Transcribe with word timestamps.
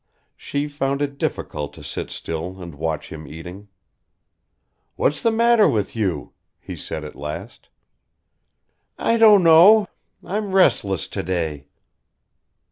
She 0.35 0.67
found 0.67 1.03
it 1.03 1.19
difficult 1.19 1.73
to 1.73 1.83
sit 1.83 2.09
still 2.09 2.59
and 2.59 2.73
watch 2.73 3.09
him 3.11 3.27
eating. 3.27 3.67
"What's 4.95 5.21
the 5.21 5.29
matter 5.29 5.69
with 5.69 5.95
you?" 5.95 6.33
he 6.59 6.75
said 6.75 7.03
at 7.03 7.15
last. 7.15 7.69
"I 8.97 9.17
don't 9.17 9.43
know. 9.43 9.85
I'm 10.23 10.53
restless 10.53 11.07
to 11.09 11.21
day." 11.21 11.67